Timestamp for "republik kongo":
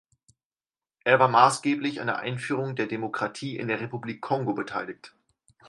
3.81-4.53